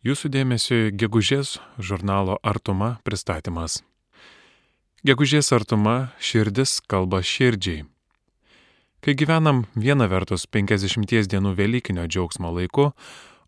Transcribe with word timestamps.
Jūsų 0.00 0.30
dėmesiu 0.32 0.76
gegužės 0.96 1.58
žurnalo 1.76 2.38
Artuma 2.40 2.94
pristatymas. 3.04 3.82
Gegužės 5.04 5.52
artuma 5.52 6.14
širdis 6.16 6.78
kalba 6.88 7.20
širdžiai. 7.20 7.82
Kai 9.04 9.12
gyvenam 9.12 9.66
viena 9.76 10.06
vertus 10.08 10.46
50 10.48 11.28
dienų 11.28 11.52
Velykinio 11.58 12.06
džiaugsmo 12.08 12.48
laiku, 12.48 12.86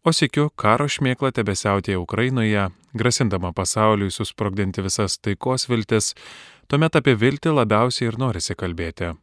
o 0.04 0.12
sėkiu 0.12 0.50
karo 0.52 0.90
šmėkla 0.92 1.32
tebesiautėje 1.32 1.96
Ukrainoje, 1.96 2.68
grasindama 2.92 3.54
pasauliui 3.56 4.12
susprogdinti 4.12 4.84
visas 4.84 5.16
taikos 5.24 5.70
viltis, 5.72 6.12
tuomet 6.68 7.00
apie 7.00 7.16
viltį 7.16 7.56
labiausiai 7.62 8.10
ir 8.12 8.20
norisi 8.20 8.52
kalbėti. 8.52 9.14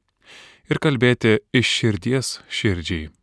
Ir 0.66 0.82
kalbėti 0.82 1.38
iš 1.54 1.78
širdies 1.78 2.40
širdžiai. 2.50 3.19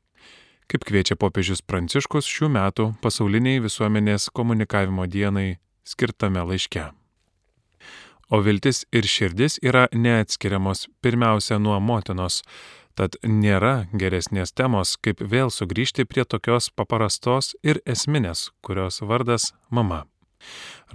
Kaip 0.67 0.87
kviečia 0.89 1.15
popiežius 1.19 1.63
Pranciškus 1.63 2.27
šių 2.27 2.51
metų 2.57 2.87
pasauliniai 3.03 3.63
visuomenės 3.63 4.31
komunikavimo 4.35 5.07
dienai 5.07 5.59
skirtame 5.87 6.43
laiške. 6.43 6.89
O 8.35 8.41
viltis 8.43 8.83
ir 8.91 9.07
širdis 9.07 9.61
yra 9.63 9.87
neatskiriamos 9.95 10.89
pirmiausia 11.03 11.61
nuo 11.63 11.79
motinos, 11.79 12.43
Tad 12.97 13.19
nėra 13.21 13.91
geresnės 13.93 14.55
temos, 14.57 14.95
kaip 15.05 15.21
vėl 15.21 15.51
sugrįžti 15.53 16.07
prie 16.09 16.25
tokios 16.25 16.71
paprastos 16.73 17.53
ir 17.61 17.83
esminės, 17.85 18.47
kurios 18.65 19.03
vardas 19.05 19.51
mama. 19.69 20.07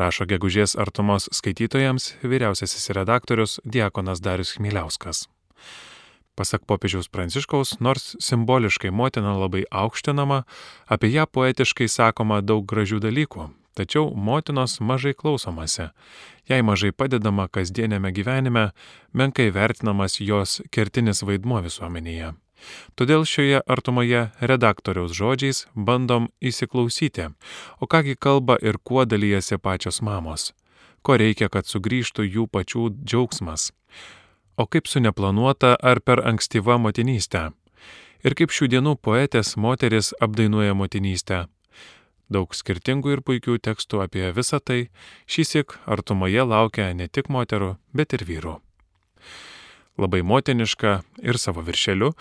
Rašo 0.02 0.26
gegužės 0.26 0.74
artumos 0.82 1.30
skaitytojams 1.30 2.16
vyriausiasis 2.26 2.90
redaktorius 2.98 3.60
Diekonas 3.62 4.24
Darius 4.26 4.56
Chmieliauskas. 4.58 5.28
Pasak 6.36 6.64
popiežiaus 6.64 7.10
Pranciškaus, 7.12 7.76
nors 7.84 8.16
simboliškai 8.24 8.92
motina 8.92 9.34
labai 9.36 9.66
aukštinama, 9.68 10.44
apie 10.88 11.12
ją 11.12 11.26
poetiškai 11.28 11.90
sakoma 11.92 12.40
daug 12.42 12.64
gražių 12.66 13.02
dalykų, 13.04 13.50
tačiau 13.76 14.14
motinos 14.16 14.80
mažai 14.80 15.12
klausomasi, 15.14 15.90
jai 16.48 16.62
mažai 16.64 16.94
padedama 16.96 17.50
kasdienėme 17.52 18.14
gyvenime, 18.16 18.70
menkai 19.14 19.50
vertinamas 19.52 20.22
jos 20.24 20.62
kertinis 20.72 21.24
vaidmuo 21.28 21.60
visuomenėje. 21.68 22.32
Todėl 22.96 23.26
šioje 23.26 23.62
artumoje 23.66 24.28
redaktoriaus 24.40 25.12
žodžiais 25.18 25.66
bandom 25.76 26.30
įsiklausyti, 26.40 27.32
o 27.82 27.90
kągi 27.90 28.16
kalba 28.16 28.58
ir 28.62 28.78
kuo 28.78 29.06
dalyjasi 29.06 29.58
pačios 29.58 30.02
mamos, 30.06 30.52
ko 31.02 31.18
reikia, 31.18 31.50
kad 31.50 31.68
sugrįžtų 31.68 32.28
jų 32.28 32.48
pačių 32.54 32.90
džiaugsmas, 33.02 33.72
o 34.62 34.68
kaip 34.70 34.86
su 34.88 35.02
neplanuota 35.02 35.74
ar 35.82 36.04
per 36.06 36.22
ankstyva 36.22 36.78
motinystė, 36.78 37.50
ir 38.22 38.38
kaip 38.38 38.54
šių 38.54 38.70
dienų 38.76 39.00
poetės 39.02 39.58
moteris 39.58 40.14
apdainuoja 40.22 40.78
motinystę 40.78 41.48
Daug 42.32 42.54
skirtingų 42.56 43.18
ir 43.18 43.22
puikių 43.28 43.58
tekstų 43.60 44.06
apie 44.06 44.30
visą 44.32 44.62
tai 44.64 44.86
šįsik 45.28 45.76
artumoje 45.84 46.46
laukia 46.48 46.94
ne 46.96 47.10
tik 47.12 47.28
moterų, 47.28 47.74
bet 47.92 48.16
ir 48.16 48.24
vyrų. 48.30 48.54
Labai 50.00 50.22
motiniška 50.24 50.94
ir 51.28 51.38
savo 51.38 51.66
viršeliu, 51.68 52.14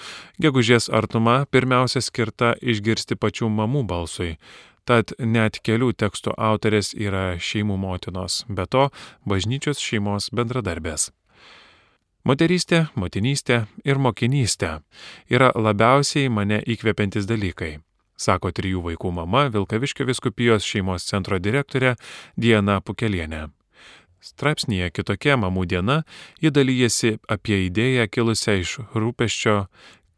gegužės 0.43 0.91
artuma 0.91 1.45
pirmiausia 1.55 2.03
skirta 2.03 2.57
išgirsti 2.59 3.15
pačių 3.15 3.53
mamų 3.55 3.85
balsui, 3.87 4.35
tad 4.83 5.15
net 5.23 5.63
kelių 5.63 5.93
tekstų 5.95 6.35
autorės 6.35 6.91
yra 6.99 7.39
šeimų 7.39 7.79
motinos, 7.79 8.43
be 8.51 8.67
to 8.67 8.89
bažnyčios 9.23 9.79
šeimos 9.79 10.33
bendradarbės. 10.35 11.13
Moterystė, 12.25 12.87
motinystė 12.95 13.63
ir 13.85 13.99
mokinystė 13.99 14.81
yra 15.33 15.53
labiausiai 15.57 16.29
mane 16.29 16.61
įkvepiantis 16.67 17.29
dalykai 17.29 17.79
sako 18.21 18.53
trijų 18.55 18.83
vaikų 18.85 19.13
mama 19.17 19.47
Vilkaviškio 19.53 20.07
viskupijos 20.09 20.67
šeimos 20.67 21.07
centro 21.09 21.39
direktorė 21.41 21.97
Diena 22.37 22.81
Pukelienė. 22.85 23.49
Straipsnėje 24.21 24.91
kitokia 24.93 25.39
mamų 25.41 25.65
diena 25.71 26.03
ji 26.45 26.53
dalyjasi 26.53 27.15
apie 27.33 27.63
idėją 27.71 28.05
kilusią 28.13 28.59
iš 28.61 28.75
rūpeščio, 28.93 29.55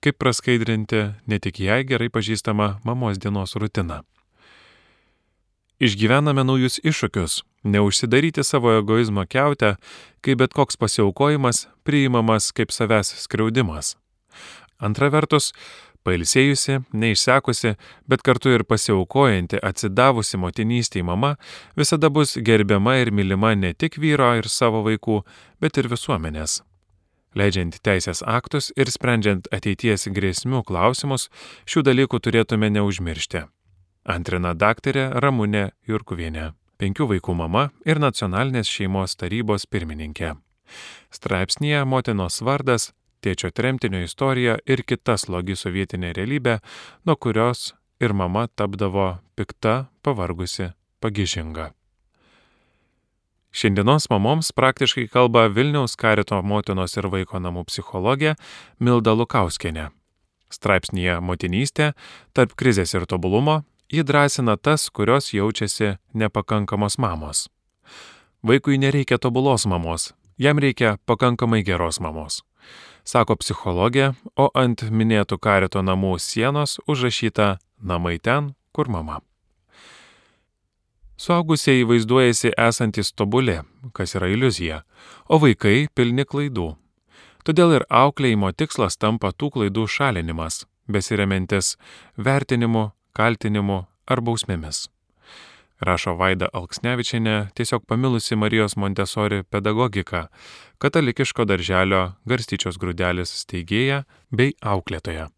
kaip 0.03 0.19
praskaidrinti 0.19 1.05
ne 1.31 1.39
tik 1.39 1.61
jai 1.63 1.85
gerai 1.87 2.11
pažįstamą 2.11 2.81
mamos 2.83 3.23
dienos 3.23 3.55
rutiną. 3.55 4.01
Išgyvename 5.83 6.43
naujus 6.47 6.81
iššūkius, 6.83 7.43
neužsidaryti 7.65 8.45
savo 8.45 8.73
egoizmo 8.79 9.27
keutę, 9.27 9.77
kai 10.21 10.35
bet 10.35 10.53
koks 10.57 10.77
pasiaukojimas 10.77 11.67
priimamas 11.85 12.53
kaip 12.53 12.75
savęs 12.75 13.15
skriaudimas. 13.25 13.97
Antra 14.83 15.09
vertus, 15.13 15.53
Pailsėjusi, 16.03 16.81
neišsekusi, 16.99 17.77
bet 18.11 18.25
kartu 18.27 18.51
ir 18.51 18.65
pasiaukojanti, 18.67 19.61
atsidavusi 19.63 20.41
motinystėje 20.43 21.07
mama 21.07 21.37
visada 21.79 22.11
bus 22.11 22.35
gerbiama 22.35 22.97
ir 22.99 23.13
mylima 23.15 23.53
ne 23.55 23.71
tik 23.73 24.01
vyro 24.03 24.33
ir 24.41 24.49
savo 24.51 24.83
vaikų, 24.83 25.21
bet 25.63 25.79
ir 25.79 25.87
visuomenės. 25.93 26.59
Leidžiant 27.39 27.79
teisės 27.87 28.25
aktus 28.27 28.73
ir 28.77 28.91
sprendžiant 28.91 29.47
ateities 29.55 30.09
grėsmių 30.11 30.65
klausimus, 30.67 31.29
šių 31.71 31.87
dalykų 31.87 32.19
turėtume 32.19 32.73
neužmiršti. 32.75 33.47
Antrina 34.03 34.57
daktarė 34.59 35.07
Ramūnė 35.23 35.69
Jurkuvienė, 35.87 36.51
penkių 36.83 37.07
vaikų 37.15 37.37
mama 37.39 37.69
ir 37.87 38.01
nacionalinės 38.03 38.71
šeimos 38.71 39.15
tarybos 39.21 39.69
pirmininkė. 39.71 40.35
Straipsnėje 41.15 41.85
motinos 41.87 42.41
vardas 42.43 42.91
tėčio 43.23 43.53
tremtinio 43.55 44.03
istoriją 44.03 44.57
ir 44.67 44.83
kita 44.83 45.15
slogi 45.21 45.55
sovietinė 45.59 46.13
realybė, 46.17 46.59
nuo 47.07 47.17
kurios 47.17 47.71
ir 48.03 48.15
mama 48.19 48.49
tapdavo 48.49 49.21
pikta, 49.39 49.87
pavargusi, 50.03 50.73
pagižinga. 50.99 51.71
Šiandienos 53.53 54.09
mamoms 54.09 54.49
praktiškai 54.57 55.11
kalba 55.13 55.45
Vilniaus 55.53 55.95
karito 56.01 56.39
motinos 56.43 56.97
ir 56.97 57.11
vaiko 57.13 57.39
namų 57.39 57.67
psichologė 57.69 58.33
Milda 58.81 59.13
Lukauskienė. 59.13 59.91
Straipsnėje 60.53 61.19
motinystė 61.21 61.93
tarp 62.33 62.57
krizės 62.57 62.97
ir 62.97 63.05
tobulumo 63.09 63.61
įdrasina 63.93 64.57
tas, 64.57 64.89
kurios 64.91 65.33
jaučiasi 65.35 65.97
nepakankamos 66.15 66.99
mamos. 66.99 67.49
Vaikui 68.43 68.79
nereikia 68.79 69.19
tobulos 69.19 69.67
mamos, 69.67 70.15
jam 70.39 70.59
reikia 70.59 70.97
pakankamai 71.07 71.63
geros 71.63 72.01
mamos 72.01 72.43
sako 73.05 73.37
psichologė, 73.41 74.13
o 74.37 74.49
ant 74.55 74.85
minėtų 74.91 75.39
karito 75.43 75.83
namų 75.83 76.17
sienos 76.23 76.79
užrašyta 76.87 77.57
namai 77.83 78.19
ten, 78.19 78.55
kur 78.73 78.89
mama. 78.89 79.21
Suaugusieji 81.23 81.87
vaizduojasi 81.87 82.55
esantis 82.59 83.13
tobulė, 83.15 83.63
kas 83.95 84.17
yra 84.19 84.31
iliuzija, 84.33 84.83
o 85.29 85.39
vaikai 85.43 85.87
pilni 85.95 86.25
klaidų. 86.27 86.73
Todėl 87.47 87.77
ir 87.79 87.85
auklėjimo 87.91 88.53
tikslas 88.55 88.99
tampa 88.99 89.33
tų 89.35 89.53
klaidų 89.55 89.87
šalinimas, 89.91 90.65
besiriamentis 90.91 91.77
vertinimu, 92.17 92.91
kaltinimu 93.17 93.85
ar 94.07 94.25
bausmėmis 94.25 94.87
rašo 95.83 96.15
Vaida 96.15 96.49
Alksnevičiane, 96.53 97.49
tiesiog 97.55 97.87
pamilusi 97.87 98.37
Marijos 98.37 98.77
Montesori 98.77 99.43
pedagogiką, 99.43 100.27
katalikiško 100.79 101.45
darželio 101.45 102.03
garstyčios 102.29 102.79
grūdelis 102.79 103.35
steigėja 103.43 104.03
bei 104.31 104.55
auklėtoja. 104.63 105.29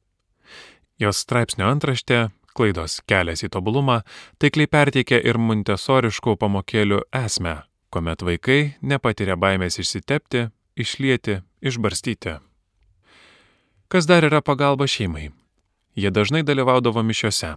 Jos 1.01 1.23
straipsnio 1.25 1.69
antraštė 1.73 2.29
klaidos 2.55 3.01
kelias 3.11 3.43
į 3.43 3.51
tobulumą 3.57 4.03
taikliai 4.39 4.71
perteikia 4.71 5.21
ir 5.25 5.41
montesoriškų 5.41 6.37
pamokėlių 6.41 7.01
esmę, 7.25 7.63
kuomet 7.91 8.23
vaikai 8.23 8.61
nepatiria 8.83 9.37
baimės 9.37 9.81
išsitepti, 9.83 10.49
išlieti, 10.77 11.41
išbarstyti. 11.63 12.39
Kas 13.89 14.07
dar 14.11 14.27
yra 14.27 14.41
pagalba 14.43 14.87
šeimai? 14.91 15.31
Jie 15.94 16.10
dažnai 16.10 16.43
dalyvaudavo 16.43 17.03
mišiuose. 17.06 17.55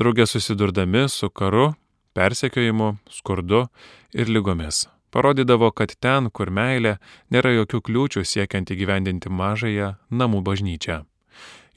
Draugė 0.00 0.26
susidurdami 0.26 1.08
su 1.08 1.28
karu 1.30 1.74
persekiojimu, 2.14 2.96
skurdu 3.10 3.66
ir 4.12 4.30
lygomis. 4.30 4.86
Parodydavo, 5.10 5.70
kad 5.70 5.92
ten, 6.02 6.30
kur 6.34 6.50
meilė, 6.50 6.96
nėra 7.30 7.52
jokių 7.54 7.80
kliūčių 7.86 8.24
siekiant 8.26 8.70
įgyvendinti 8.74 9.30
mažąją 9.30 9.94
namų 10.10 10.40
bažnyčią. 10.46 11.04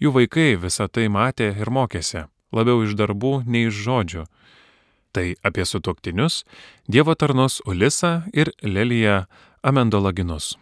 Jų 0.02 0.14
vaikai 0.16 0.56
visą 0.62 0.88
tai 0.90 1.06
matė 1.10 1.52
ir 1.54 1.70
mokėsi, 1.74 2.26
labiau 2.54 2.82
iš 2.86 2.96
darbų 2.98 3.44
nei 3.46 3.68
iš 3.70 3.82
žodžių. 3.86 4.26
Tai 5.14 5.26
apie 5.46 5.66
sutoktinius, 5.66 6.44
Dievo 6.88 7.16
tarnus 7.16 7.62
Ulisa 7.66 8.24
ir 8.34 8.54
Lelija 8.62 9.26
Amendolaginus. 9.62 10.56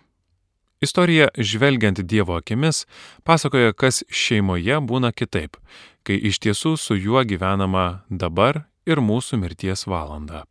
Istorija, 0.82 1.28
žvelgiant 1.38 2.02
Dievo 2.02 2.36
akimis, 2.36 2.86
pasakoja, 3.24 3.74
kas 3.74 4.04
šeimoje 4.12 4.80
būna 4.84 5.14
kitaip, 5.16 5.56
kai 6.04 6.18
iš 6.20 6.40
tiesų 6.44 6.76
su 6.78 6.98
juo 7.00 7.24
gyvenama 7.24 8.04
dabar 8.10 8.66
ir 8.86 9.00
mūsų 9.00 9.40
mirties 9.42 9.88
valandą. 9.88 10.44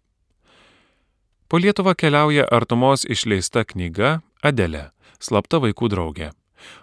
Po 1.49 1.61
Lietuvą 1.61 1.93
keliauja 1.95 2.49
artumos 2.51 3.05
išleista 3.05 3.65
knyga 3.65 4.23
Adelė- 4.43 4.91
slapta 5.27 5.61
vaikų 5.61 5.89
draugė. 5.93 6.33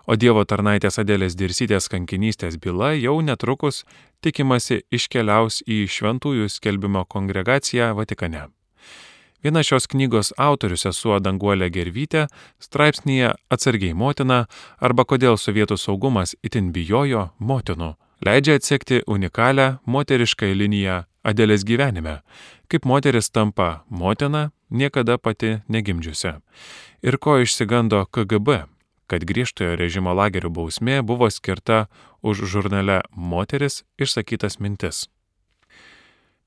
O 0.06 0.16
Dievo 0.16 0.46
tarnaitės 0.46 1.00
Adėlės 1.02 1.36
Dirsytės 1.36 1.90
kankinystės 1.90 2.58
byla 2.62 2.94
jau 2.94 3.22
netrukus 3.22 3.84
tikimasi 4.22 4.84
iškeliaus 4.92 5.64
į 5.66 5.88
Šventųjų 5.90 6.50
skelbimo 6.50 7.06
kongregaciją 7.06 7.96
Vatikane. 7.98 8.61
Viena 9.42 9.64
šios 9.66 9.88
knygos 9.90 10.34
autorių 10.38 10.78
sesuo 10.78 11.18
Danguolė 11.20 11.72
Gervytė 11.74 12.28
straipsnėje 12.62 13.34
Atsargiai 13.50 13.96
motina 13.98 14.46
arba 14.80 15.06
kodėl 15.06 15.40
sovietų 15.42 15.80
saugumas 15.82 16.36
itin 16.46 16.70
bijojo 16.76 17.32
motinų 17.40 17.96
leidžia 18.26 18.56
atsekti 18.60 19.02
unikalią 19.08 19.80
moterišką 19.86 20.52
liniją 20.54 21.04
Adėlės 21.22 21.62
gyvenime, 21.62 22.22
kaip 22.66 22.86
moteris 22.90 23.30
tampa 23.30 23.84
motina 23.90 24.50
niekada 24.74 25.20
pati 25.22 25.60
negimdžiusi. 25.70 26.32
Ir 27.06 27.18
ko 27.22 27.38
išsigando 27.44 28.02
KGB, 28.10 28.64
kad 29.06 29.26
griežtojo 29.30 29.76
režimo 29.78 30.16
lagerių 30.18 30.50
bausmė 30.50 31.02
buvo 31.06 31.30
skirta 31.30 31.86
už 32.26 32.46
žurnale 32.50 33.02
Moteris 33.14 33.84
išsakytas 34.02 34.58
mintis. 34.58 35.06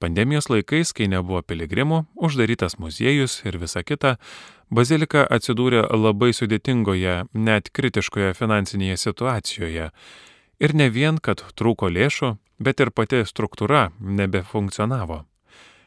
Pandemijos 0.05 0.51
laikais, 0.53 0.91
kai 0.93 1.07
nebuvo 1.09 1.39
piligrimų, 1.41 2.03
uždarytas 2.27 2.75
muziejus 2.77 3.39
ir 3.49 3.57
visa 3.57 3.81
kita, 3.81 4.19
bazilika 4.69 5.23
atsidūrė 5.33 5.87
labai 5.97 6.29
sudėtingoje, 6.37 7.15
net 7.33 7.71
kritiškoje 7.73 8.35
finansinėje 8.37 8.99
situacijoje. 9.01 9.87
Ir 10.61 10.75
ne 10.77 10.91
vien, 10.93 11.17
kad 11.17 11.41
trūko 11.57 11.89
lėšų, 11.89 12.35
bet 12.61 12.85
ir 12.85 12.93
pati 12.93 13.23
struktūra 13.25 13.87
nebefunkcionavo. 14.21 15.23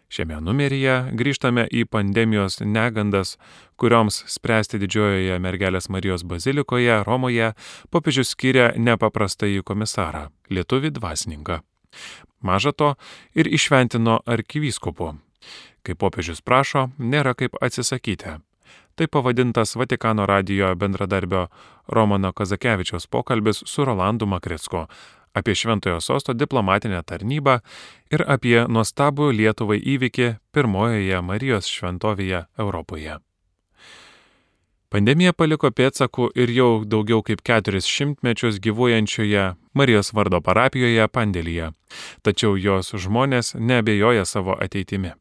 Šiame 0.10 0.42
numeryje 0.42 0.98
grįžtame 1.22 1.70
į 1.70 1.86
pandemijos 1.86 2.64
negandas, 2.66 3.38
kurioms 3.78 4.24
spręsti 4.34 4.82
didžiojoje 4.82 5.38
mergelės 5.46 5.92
Marijos 5.94 6.26
bazilikoje 6.26 7.04
Romoje 7.06 7.54
popiežius 7.94 8.34
skiria 8.34 8.72
nepaprastąjį 8.82 9.62
komisarą- 9.62 10.30
lietuvį 10.58 10.98
dvasininką. 10.98 11.62
Maža 12.42 12.72
to 12.72 12.96
ir 13.34 13.48
išventino 13.48 14.20
arkivyskupu. 14.26 15.14
Kai 15.84 15.96
popiežius 15.96 16.42
prašo, 16.42 16.90
nėra 17.00 17.34
kaip 17.38 17.56
atsisakyti. 17.62 18.38
Tai 18.98 19.08
pavadintas 19.08 19.76
Vatikano 19.78 20.26
radijo 20.26 20.74
bendradarbio 20.76 21.48
Romano 21.88 22.34
Kazakevičiaus 22.34 23.08
pokalbis 23.08 23.62
su 23.66 23.86
Rolandu 23.86 24.26
Makricku 24.26 24.88
apie 25.38 25.56
Šventojo 25.56 26.02
sosto 26.02 26.34
diplomatinę 26.34 27.04
tarnybą 27.06 27.60
ir 28.12 28.26
apie 28.26 28.58
nuostabų 28.66 29.30
Lietuvai 29.38 29.78
įvykį 29.94 30.34
pirmojoje 30.52 31.22
Marijos 31.22 31.70
šventovėje 31.70 32.46
Europoje. 32.58 33.20
Pandemija 34.88 35.34
paliko 35.36 35.68
pėdsakų 35.68 36.30
ir 36.40 36.52
jau 36.56 36.68
daugiau 36.88 37.20
kaip 37.20 37.42
keturis 37.44 37.90
šimtmečius 37.92 38.62
gyvuojančioje 38.64 39.50
Marijos 39.76 40.14
vardo 40.16 40.40
parapijoje 40.40 41.08
Pandelyje. 41.12 41.74
Tačiau 42.24 42.56
jos 42.56 42.94
žmonės 42.96 43.58
nebejoja 43.60 44.24
savo 44.24 44.56
ateitimi. 44.56 45.12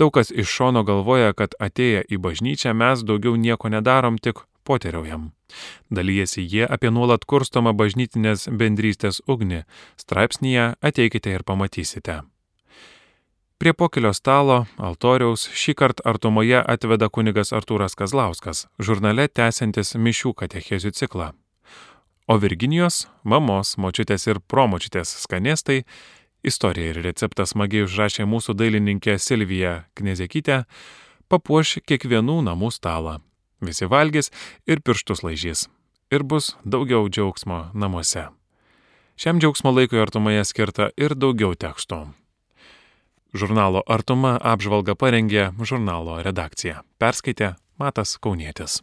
Daug 0.00 0.14
kas 0.16 0.32
iš 0.32 0.48
šono 0.48 0.80
galvoja, 0.88 1.36
kad 1.36 1.52
atėję 1.60 2.06
į 2.08 2.22
bažnyčią 2.24 2.72
mes 2.72 3.04
daugiau 3.04 3.36
nieko 3.36 3.68
nedarom, 3.68 4.16
tik 4.16 4.46
poteriaujam. 4.64 5.34
Dalyjasi 5.92 6.48
jie 6.48 6.64
apie 6.64 6.88
nuolat 6.88 7.28
kurstomą 7.28 7.76
bažnytinės 7.76 8.48
bendrystės 8.48 9.20
ugnį. 9.28 9.66
Straipsnėje 10.00 10.72
ateikite 10.80 11.36
ir 11.36 11.44
pamatysite. 11.44 12.22
Prie 13.62 13.72
pokilio 13.78 14.10
stalo, 14.10 14.64
altoriaus, 14.82 15.44
šį 15.54 15.72
kartą 15.78 16.02
artumoje 16.10 16.58
atveda 16.58 17.06
kunigas 17.14 17.52
Artūras 17.54 17.94
Kazlauskas, 17.94 18.64
žurnale 18.82 19.28
tęsiantis 19.30 19.94
mišių 19.94 20.32
katechezių 20.40 20.90
ciklą. 20.98 21.28
O 22.26 22.34
Virginijos, 22.42 23.04
mamos, 23.22 23.76
močiutės 23.78 24.26
ir 24.26 24.40
promočiutės 24.50 25.12
skanėstai, 25.22 25.84
istorija 26.42 26.90
ir 26.90 26.98
receptas 27.04 27.52
smagiai 27.54 27.84
užrašė 27.86 28.26
mūsų 28.26 28.56
dailininkė 28.58 29.14
Silvija 29.22 29.76
Knezekytė, 29.94 30.64
papuoš 31.30 31.76
kiekvienų 31.86 32.40
namų 32.48 32.72
stalą. 32.74 33.20
Visi 33.62 33.86
valgys 33.86 34.32
ir 34.66 34.82
pirštus 34.82 35.22
laižys. 35.22 35.68
Ir 36.10 36.26
bus 36.26 36.56
daugiau 36.66 37.06
džiaugsmo 37.06 37.68
namuose. 37.78 38.26
Šiam 39.14 39.38
džiaugsmo 39.38 39.70
laikui 39.70 40.02
artumoje 40.02 40.42
skirta 40.50 40.90
ir 40.98 41.14
daugiau 41.14 41.54
tekstų. 41.54 42.00
Žurnalo 43.32 43.80
Artuma 43.88 44.36
apžvalgą 44.36 44.92
parengė 45.00 45.50
žurnalo 45.64 46.20
redakcija. 46.20 46.82
Perskaitė 47.00 47.54
Matas 47.80 48.18
Kaunietis. 48.20 48.82